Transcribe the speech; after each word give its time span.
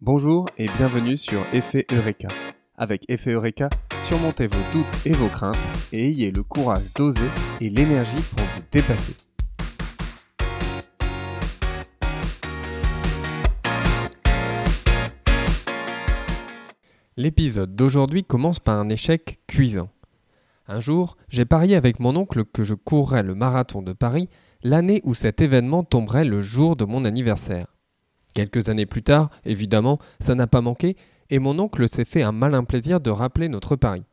Bonjour 0.00 0.46
et 0.58 0.68
bienvenue 0.76 1.16
sur 1.16 1.44
Effet 1.52 1.84
Eureka. 1.90 2.28
Avec 2.76 3.04
Effet 3.10 3.32
Eureka, 3.32 3.68
surmontez 4.00 4.46
vos 4.46 4.72
doutes 4.72 4.86
et 5.04 5.12
vos 5.12 5.26
craintes 5.26 5.58
et 5.92 6.06
ayez 6.06 6.30
le 6.30 6.44
courage 6.44 6.94
d'oser 6.94 7.26
et 7.60 7.68
l'énergie 7.68 8.22
pour 8.30 8.46
vous 8.46 8.62
dépasser. 8.70 9.16
L'épisode 17.16 17.74
d'aujourd'hui 17.74 18.22
commence 18.22 18.60
par 18.60 18.78
un 18.78 18.88
échec 18.90 19.40
cuisant. 19.48 19.90
Un 20.68 20.78
jour, 20.78 21.16
j'ai 21.28 21.44
parié 21.44 21.74
avec 21.74 21.98
mon 21.98 22.14
oncle 22.14 22.44
que 22.44 22.62
je 22.62 22.74
courrais 22.74 23.24
le 23.24 23.34
marathon 23.34 23.82
de 23.82 23.92
Paris 23.92 24.28
l'année 24.62 25.00
où 25.02 25.14
cet 25.14 25.40
événement 25.40 25.82
tomberait 25.82 26.24
le 26.24 26.40
jour 26.40 26.76
de 26.76 26.84
mon 26.84 27.04
anniversaire. 27.04 27.77
Quelques 28.38 28.68
années 28.68 28.86
plus 28.86 29.02
tard, 29.02 29.30
évidemment, 29.44 29.98
ça 30.20 30.36
n'a 30.36 30.46
pas 30.46 30.60
manqué, 30.60 30.96
et 31.28 31.40
mon 31.40 31.58
oncle 31.58 31.88
s'est 31.88 32.04
fait 32.04 32.22
un 32.22 32.30
malin 32.30 32.62
plaisir 32.62 33.00
de 33.00 33.10
rappeler 33.10 33.48
notre 33.48 33.74
pari. 33.74 34.04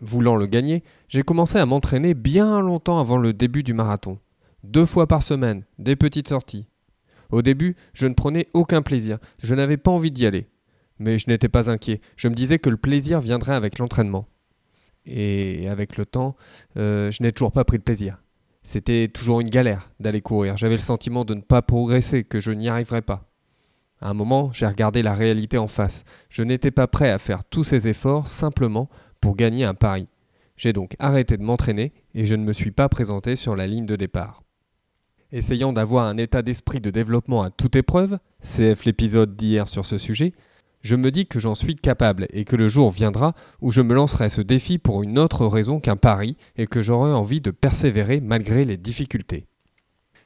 Voulant 0.00 0.36
le 0.36 0.46
gagner, 0.46 0.82
j'ai 1.10 1.22
commencé 1.22 1.58
à 1.58 1.66
m'entraîner 1.66 2.14
bien 2.14 2.62
longtemps 2.62 2.98
avant 2.98 3.18
le 3.18 3.34
début 3.34 3.62
du 3.62 3.74
marathon. 3.74 4.18
Deux 4.62 4.86
fois 4.86 5.06
par 5.06 5.22
semaine, 5.22 5.66
des 5.78 5.94
petites 5.94 6.28
sorties. 6.28 6.64
Au 7.30 7.42
début, 7.42 7.76
je 7.92 8.06
ne 8.06 8.14
prenais 8.14 8.46
aucun 8.54 8.80
plaisir, 8.80 9.18
je 9.36 9.54
n'avais 9.54 9.76
pas 9.76 9.90
envie 9.90 10.10
d'y 10.10 10.24
aller. 10.24 10.48
Mais 10.98 11.18
je 11.18 11.28
n'étais 11.28 11.50
pas 11.50 11.70
inquiet, 11.70 12.00
je 12.16 12.28
me 12.28 12.34
disais 12.34 12.58
que 12.58 12.70
le 12.70 12.78
plaisir 12.78 13.20
viendrait 13.20 13.54
avec 13.54 13.78
l'entraînement. 13.78 14.26
Et 15.04 15.68
avec 15.68 15.98
le 15.98 16.06
temps, 16.06 16.34
euh, 16.78 17.10
je 17.10 17.22
n'ai 17.22 17.32
toujours 17.32 17.52
pas 17.52 17.64
pris 17.64 17.76
de 17.76 17.82
plaisir. 17.82 18.22
C'était 18.62 19.08
toujours 19.08 19.42
une 19.42 19.50
galère 19.50 19.90
d'aller 20.00 20.22
courir, 20.22 20.56
j'avais 20.56 20.76
le 20.76 20.78
sentiment 20.78 21.26
de 21.26 21.34
ne 21.34 21.42
pas 21.42 21.60
progresser, 21.60 22.24
que 22.24 22.40
je 22.40 22.50
n'y 22.50 22.70
arriverais 22.70 23.02
pas. 23.02 23.28
À 24.00 24.10
un 24.10 24.14
moment, 24.14 24.50
j'ai 24.52 24.66
regardé 24.66 25.02
la 25.02 25.14
réalité 25.14 25.58
en 25.58 25.68
face. 25.68 26.04
Je 26.28 26.42
n'étais 26.42 26.70
pas 26.70 26.86
prêt 26.86 27.10
à 27.10 27.18
faire 27.18 27.44
tous 27.44 27.64
ces 27.64 27.88
efforts 27.88 28.28
simplement 28.28 28.88
pour 29.20 29.36
gagner 29.36 29.64
un 29.64 29.74
pari. 29.74 30.08
J'ai 30.56 30.72
donc 30.72 30.94
arrêté 30.98 31.36
de 31.36 31.42
m'entraîner 31.42 31.92
et 32.14 32.24
je 32.24 32.34
ne 32.34 32.44
me 32.44 32.52
suis 32.52 32.70
pas 32.70 32.88
présenté 32.88 33.36
sur 33.36 33.56
la 33.56 33.66
ligne 33.66 33.86
de 33.86 33.96
départ. 33.96 34.42
Essayant 35.32 35.72
d'avoir 35.72 36.06
un 36.06 36.16
état 36.16 36.42
d'esprit 36.42 36.80
de 36.80 36.90
développement 36.90 37.42
à 37.42 37.50
toute 37.50 37.76
épreuve, 37.76 38.18
CF 38.40 38.84
l'épisode 38.84 39.34
d'hier 39.34 39.68
sur 39.68 39.84
ce 39.84 39.98
sujet, 39.98 40.32
je 40.82 40.96
me 40.96 41.10
dis 41.10 41.26
que 41.26 41.40
j'en 41.40 41.54
suis 41.54 41.74
capable 41.74 42.26
et 42.30 42.44
que 42.44 42.56
le 42.56 42.68
jour 42.68 42.90
viendra 42.90 43.34
où 43.62 43.72
je 43.72 43.80
me 43.80 43.94
lancerai 43.94 44.28
ce 44.28 44.42
défi 44.42 44.78
pour 44.78 45.02
une 45.02 45.18
autre 45.18 45.46
raison 45.46 45.80
qu'un 45.80 45.96
pari 45.96 46.36
et 46.56 46.66
que 46.66 46.82
j'aurai 46.82 47.10
envie 47.10 47.40
de 47.40 47.50
persévérer 47.50 48.20
malgré 48.20 48.64
les 48.64 48.76
difficultés. 48.76 49.46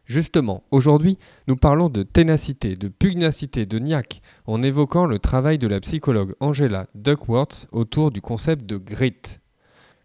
Justement, 0.09 0.65
aujourd'hui, 0.71 1.19
nous 1.49 1.57
parlons 1.57 1.91
de 1.91 2.03
ténacité, 2.03 2.77
de 2.77 2.89
pugnacité, 2.89 3.67
de 3.67 3.79
niaque, 3.79 4.23
en 4.47 4.63
évoquant 4.63 5.05
le 5.05 5.19
travail 5.19 5.59
de 5.59 5.69
la 5.69 5.81
psychologue 5.81 6.35
Angela 6.41 6.87
Duckworth 6.95 7.69
autour 7.73 8.11
du 8.11 8.23
concept 8.23 8.65
de 8.65 8.79
grit. 8.79 9.39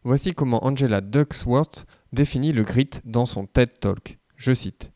Voici 0.03 0.33
comment 0.33 0.65
Angela 0.65 0.99
Duckworth 0.99 1.85
définit 2.11 2.51
le 2.51 2.63
grit 2.63 2.89
dans 3.05 3.25
son 3.25 3.45
TED 3.45 3.79
Talk. 3.79 4.19
Je 4.35 4.53
cite 4.53 4.91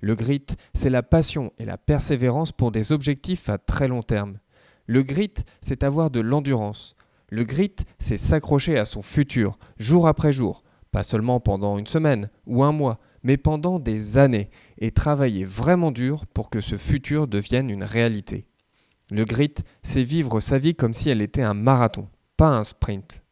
Le 0.00 0.16
grit, 0.16 0.46
c'est 0.74 0.90
la 0.90 1.04
passion 1.04 1.52
et 1.60 1.64
la 1.64 1.78
persévérance 1.78 2.50
pour 2.50 2.72
des 2.72 2.90
objectifs 2.90 3.48
à 3.48 3.58
très 3.58 3.86
long 3.86 4.02
terme. 4.02 4.38
Le 4.86 5.04
grit, 5.04 5.34
c'est 5.62 5.84
avoir 5.84 6.10
de 6.10 6.18
l'endurance. 6.18 6.96
Le 7.30 7.44
grit, 7.44 7.76
c'est 8.00 8.16
s'accrocher 8.16 8.76
à 8.76 8.86
son 8.86 9.02
futur, 9.02 9.56
jour 9.78 10.08
après 10.08 10.32
jour, 10.32 10.64
pas 10.90 11.04
seulement 11.04 11.38
pendant 11.38 11.78
une 11.78 11.86
semaine 11.86 12.28
ou 12.44 12.64
un 12.64 12.72
mois, 12.72 12.98
mais 13.28 13.36
pendant 13.36 13.78
des 13.78 14.16
années, 14.16 14.48
et 14.78 14.90
travailler 14.90 15.44
vraiment 15.44 15.90
dur 15.90 16.24
pour 16.32 16.48
que 16.48 16.62
ce 16.62 16.78
futur 16.78 17.26
devienne 17.26 17.68
une 17.68 17.84
réalité. 17.84 18.46
Le 19.10 19.26
grit, 19.26 19.52
c'est 19.82 20.02
vivre 20.02 20.40
sa 20.40 20.56
vie 20.56 20.74
comme 20.74 20.94
si 20.94 21.10
elle 21.10 21.20
était 21.20 21.42
un 21.42 21.52
marathon, 21.52 22.08
pas 22.38 22.48
un 22.48 22.64
sprint. 22.64 23.22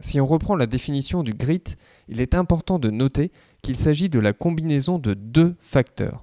Si 0.00 0.20
on 0.20 0.26
reprend 0.26 0.54
la 0.54 0.66
définition 0.66 1.22
du 1.22 1.32
grit, 1.32 1.64
il 2.08 2.20
est 2.20 2.34
important 2.34 2.78
de 2.78 2.90
noter 2.90 3.32
qu'il 3.62 3.78
s'agit 3.78 4.10
de 4.10 4.18
la 4.18 4.34
combinaison 4.34 4.98
de 4.98 5.14
deux 5.14 5.56
facteurs. 5.60 6.22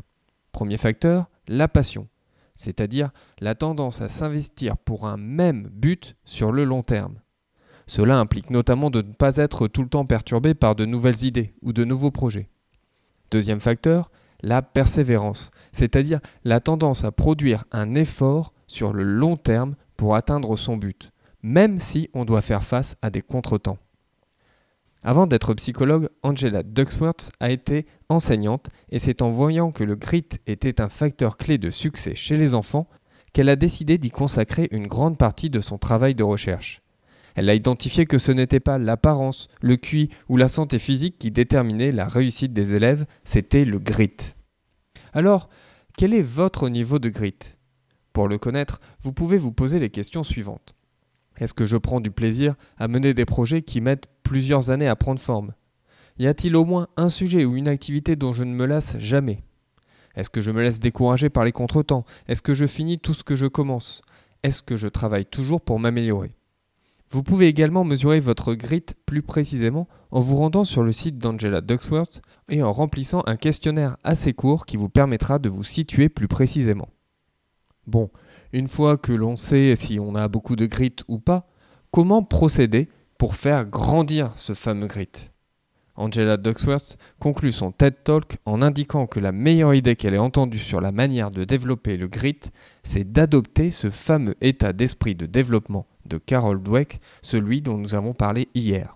Premier 0.51 0.77
facteur, 0.77 1.31
la 1.47 1.67
passion, 1.67 2.09
c'est-à-dire 2.55 3.09
la 3.39 3.55
tendance 3.55 4.01
à 4.01 4.07
s'investir 4.07 4.77
pour 4.77 5.07
un 5.07 5.17
même 5.17 5.67
but 5.73 6.15
sur 6.25 6.51
le 6.51 6.63
long 6.63 6.83
terme. 6.83 7.21
Cela 7.91 8.17
implique 8.19 8.51
notamment 8.51 8.89
de 8.89 9.01
ne 9.01 9.11
pas 9.11 9.35
être 9.35 9.67
tout 9.67 9.81
le 9.81 9.89
temps 9.89 10.05
perturbé 10.05 10.53
par 10.53 10.77
de 10.77 10.85
nouvelles 10.85 11.25
idées 11.25 11.53
ou 11.61 11.73
de 11.73 11.83
nouveaux 11.83 12.09
projets. 12.09 12.47
Deuxième 13.31 13.59
facteur, 13.59 14.11
la 14.41 14.61
persévérance, 14.61 15.51
c'est-à-dire 15.73 16.21
la 16.45 16.61
tendance 16.61 17.03
à 17.03 17.11
produire 17.11 17.65
un 17.73 17.93
effort 17.95 18.53
sur 18.65 18.93
le 18.93 19.03
long 19.03 19.35
terme 19.35 19.75
pour 19.97 20.15
atteindre 20.15 20.55
son 20.55 20.77
but, 20.77 21.11
même 21.43 21.79
si 21.79 22.09
on 22.13 22.23
doit 22.23 22.41
faire 22.41 22.63
face 22.63 22.95
à 23.01 23.09
des 23.09 23.21
contretemps. 23.21 23.77
Avant 25.03 25.27
d'être 25.27 25.53
psychologue, 25.55 26.07
Angela 26.23 26.63
Ducksworth 26.63 27.33
a 27.41 27.51
été 27.51 27.85
enseignante 28.07 28.69
et 28.89 28.99
c'est 28.99 29.21
en 29.21 29.31
voyant 29.31 29.73
que 29.73 29.83
le 29.83 29.95
grit 29.95 30.29
était 30.47 30.79
un 30.79 30.87
facteur 30.87 31.35
clé 31.35 31.57
de 31.57 31.69
succès 31.69 32.15
chez 32.15 32.37
les 32.37 32.53
enfants 32.55 32.87
qu'elle 33.33 33.49
a 33.49 33.57
décidé 33.57 33.97
d'y 33.97 34.11
consacrer 34.11 34.69
une 34.71 34.87
grande 34.87 35.17
partie 35.17 35.49
de 35.49 35.59
son 35.59 35.77
travail 35.77 36.15
de 36.15 36.23
recherche. 36.23 36.81
Elle 37.35 37.49
a 37.49 37.55
identifié 37.55 38.05
que 38.05 38.17
ce 38.17 38.31
n'était 38.31 38.59
pas 38.59 38.77
l'apparence, 38.77 39.47
le 39.61 39.77
QI 39.77 40.09
ou 40.29 40.37
la 40.37 40.47
santé 40.47 40.79
physique 40.79 41.17
qui 41.17 41.31
déterminait 41.31 41.91
la 41.91 42.07
réussite 42.07 42.53
des 42.53 42.73
élèves, 42.73 43.05
c'était 43.23 43.65
le 43.65 43.79
grit. 43.79 44.35
Alors, 45.13 45.49
quel 45.97 46.13
est 46.13 46.21
votre 46.21 46.69
niveau 46.69 46.99
de 46.99 47.09
grit? 47.09 47.37
Pour 48.13 48.27
le 48.27 48.37
connaître, 48.37 48.79
vous 49.01 49.13
pouvez 49.13 49.37
vous 49.37 49.51
poser 49.51 49.79
les 49.79 49.89
questions 49.89 50.23
suivantes. 50.23 50.75
Est-ce 51.37 51.53
que 51.53 51.65
je 51.65 51.77
prends 51.77 52.01
du 52.01 52.11
plaisir 52.11 52.55
à 52.77 52.87
mener 52.87 53.13
des 53.13 53.25
projets 53.25 53.61
qui 53.61 53.81
mettent 53.81 54.07
plusieurs 54.23 54.69
années 54.69 54.87
à 54.87 54.95
prendre 54.95 55.19
forme? 55.19 55.53
Y 56.19 56.27
a-t-il 56.27 56.55
au 56.55 56.65
moins 56.65 56.87
un 56.97 57.09
sujet 57.09 57.45
ou 57.45 57.55
une 57.55 57.69
activité 57.69 58.15
dont 58.15 58.33
je 58.33 58.43
ne 58.43 58.53
me 58.53 58.65
lasse 58.65 58.97
jamais? 58.99 59.43
Est-ce 60.15 60.29
que 60.29 60.41
je 60.41 60.51
me 60.51 60.61
laisse 60.61 60.79
décourager 60.79 61.29
par 61.29 61.45
les 61.45 61.53
contretemps? 61.53 62.05
Est-ce 62.27 62.41
que 62.41 62.53
je 62.53 62.67
finis 62.67 62.99
tout 62.99 63.13
ce 63.13 63.23
que 63.23 63.37
je 63.37 63.47
commence? 63.47 64.01
Est-ce 64.43 64.61
que 64.61 64.75
je 64.75 64.89
travaille 64.89 65.25
toujours 65.25 65.61
pour 65.61 65.79
m'améliorer? 65.79 66.29
Vous 67.11 67.23
pouvez 67.23 67.47
également 67.47 67.83
mesurer 67.83 68.21
votre 68.21 68.53
grit 68.53 68.85
plus 69.05 69.21
précisément 69.21 69.89
en 70.11 70.21
vous 70.21 70.37
rendant 70.37 70.63
sur 70.63 70.81
le 70.81 70.93
site 70.93 71.17
d'Angela 71.17 71.59
Ducksworth 71.59 72.21
et 72.47 72.63
en 72.63 72.71
remplissant 72.71 73.21
un 73.25 73.35
questionnaire 73.35 73.97
assez 74.05 74.31
court 74.31 74.65
qui 74.65 74.77
vous 74.77 74.87
permettra 74.87 75.37
de 75.37 75.49
vous 75.49 75.65
situer 75.65 76.07
plus 76.07 76.29
précisément. 76.29 76.87
Bon, 77.85 78.09
une 78.53 78.69
fois 78.69 78.97
que 78.97 79.11
l'on 79.11 79.35
sait 79.35 79.75
si 79.75 79.99
on 79.99 80.15
a 80.15 80.29
beaucoup 80.29 80.55
de 80.55 80.65
grit 80.65 80.95
ou 81.09 81.19
pas, 81.19 81.49
comment 81.91 82.23
procéder 82.23 82.87
pour 83.17 83.35
faire 83.35 83.65
grandir 83.65 84.31
ce 84.37 84.53
fameux 84.53 84.87
grit? 84.87 85.31
Angela 85.95 86.37
Ducksworth 86.37 86.97
conclut 87.19 87.51
son 87.51 87.73
TED 87.73 88.05
Talk 88.05 88.37
en 88.45 88.61
indiquant 88.61 89.05
que 89.05 89.19
la 89.19 89.33
meilleure 89.33 89.73
idée 89.73 89.97
qu'elle 89.97 90.13
ait 90.13 90.17
entendue 90.17 90.59
sur 90.59 90.79
la 90.79 90.93
manière 90.93 91.29
de 91.29 91.43
développer 91.43 91.97
le 91.97 92.07
grit, 92.07 92.39
c'est 92.83 93.11
d'adopter 93.11 93.69
ce 93.69 93.89
fameux 93.89 94.35
état 94.39 94.71
d'esprit 94.71 95.15
de 95.15 95.25
développement 95.25 95.87
de 96.05 96.17
Carol 96.17 96.61
Dweck, 96.61 97.01
celui 97.21 97.61
dont 97.61 97.77
nous 97.77 97.95
avons 97.95 98.13
parlé 98.13 98.49
hier. 98.53 98.95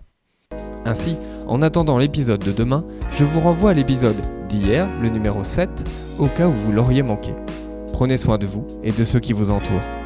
Ainsi, 0.84 1.16
en 1.46 1.62
attendant 1.62 1.98
l'épisode 1.98 2.44
de 2.44 2.52
demain, 2.52 2.84
je 3.10 3.24
vous 3.24 3.40
renvoie 3.40 3.70
à 3.70 3.74
l'épisode 3.74 4.16
d'hier, 4.48 4.88
le 5.02 5.08
numéro 5.08 5.42
7, 5.42 5.68
au 6.18 6.28
cas 6.28 6.48
où 6.48 6.52
vous 6.52 6.72
l'auriez 6.72 7.02
manqué. 7.02 7.32
Prenez 7.92 8.16
soin 8.16 8.38
de 8.38 8.46
vous 8.46 8.66
et 8.82 8.92
de 8.92 9.04
ceux 9.04 9.20
qui 9.20 9.32
vous 9.32 9.50
entourent. 9.50 10.05